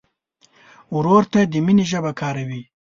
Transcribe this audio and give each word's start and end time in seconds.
ورور 0.95 1.23
ته 1.31 1.39
د 1.51 1.53
مینې 1.65 1.85
ژبه 1.91 2.11
کاروې. 2.19 2.61